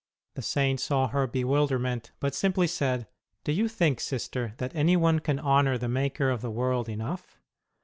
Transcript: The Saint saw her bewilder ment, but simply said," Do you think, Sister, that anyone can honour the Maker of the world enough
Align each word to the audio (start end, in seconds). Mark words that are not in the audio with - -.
The 0.33 0.41
Saint 0.41 0.79
saw 0.79 1.09
her 1.09 1.27
bewilder 1.27 1.77
ment, 1.77 2.09
but 2.19 2.33
simply 2.33 2.65
said," 2.65 3.05
Do 3.43 3.51
you 3.51 3.67
think, 3.67 3.99
Sister, 3.99 4.55
that 4.57 4.73
anyone 4.75 5.19
can 5.19 5.39
honour 5.39 5.77
the 5.77 5.87
Maker 5.89 6.31
of 6.31 6.41
the 6.41 6.49
world 6.49 6.89
enough 6.89 7.37